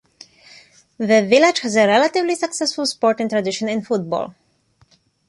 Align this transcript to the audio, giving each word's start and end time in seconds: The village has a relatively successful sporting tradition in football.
The 0.97 1.23
village 1.27 1.59
has 1.59 1.75
a 1.77 1.85
relatively 1.85 2.33
successful 2.33 2.87
sporting 2.87 3.29
tradition 3.29 3.69
in 3.69 3.83
football. 3.83 4.33